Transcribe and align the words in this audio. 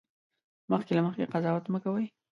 مخکې 0.71 0.91
له 0.95 1.01
مخکې 1.05 1.29
قضاوت 1.33 1.65
مه 1.73 1.79
کوئ 1.83 2.05